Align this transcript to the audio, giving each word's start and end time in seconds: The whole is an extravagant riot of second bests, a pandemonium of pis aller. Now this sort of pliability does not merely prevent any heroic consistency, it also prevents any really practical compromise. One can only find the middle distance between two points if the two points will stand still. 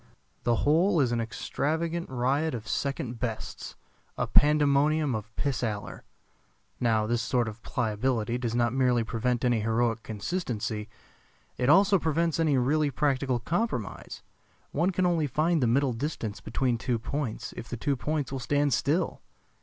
The 0.45 0.55
whole 0.65 0.99
is 0.99 1.11
an 1.11 1.21
extravagant 1.21 2.09
riot 2.09 2.55
of 2.55 2.67
second 2.67 3.19
bests, 3.19 3.75
a 4.17 4.25
pandemonium 4.25 5.13
of 5.13 5.29
pis 5.35 5.61
aller. 5.63 6.05
Now 6.79 7.05
this 7.05 7.21
sort 7.21 7.47
of 7.47 7.61
pliability 7.61 8.39
does 8.39 8.55
not 8.55 8.73
merely 8.73 9.03
prevent 9.03 9.45
any 9.45 9.59
heroic 9.59 10.01
consistency, 10.01 10.89
it 11.55 11.69
also 11.69 11.99
prevents 11.99 12.39
any 12.39 12.57
really 12.57 12.89
practical 12.89 13.37
compromise. 13.37 14.23
One 14.71 14.89
can 14.89 15.05
only 15.05 15.27
find 15.27 15.61
the 15.61 15.67
middle 15.67 15.93
distance 15.93 16.41
between 16.41 16.79
two 16.79 16.97
points 16.97 17.53
if 17.55 17.69
the 17.69 17.77
two 17.77 17.95
points 17.95 18.31
will 18.31 18.39
stand 18.39 18.73
still. 18.73 19.21